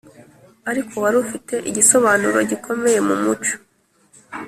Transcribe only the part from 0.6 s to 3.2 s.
ariko wari ufite igisobanuro gikomeye mu